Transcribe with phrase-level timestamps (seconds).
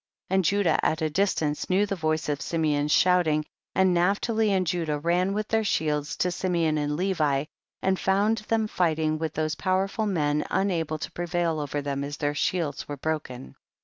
[0.29, 0.33] 42.
[0.35, 4.97] And Judah at a distance knew the voice of Simeon's shouting, and Naphtali and Judah
[4.97, 7.45] ran with their shields to Simeon and Levi,
[7.83, 12.17] and found them fighting with those pow erful men, unable to prevail over them as
[12.17, 13.55] their shields were broken.